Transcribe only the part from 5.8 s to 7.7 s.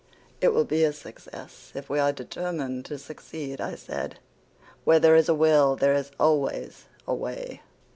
is always a way.